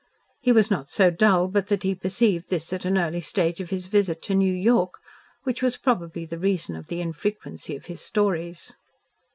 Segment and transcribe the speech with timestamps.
[0.39, 3.69] He was not so dull but that he perceived this at an early stage of
[3.69, 4.95] his visit to New York,
[5.43, 8.75] which was probably the reason of the infrequency of his stories.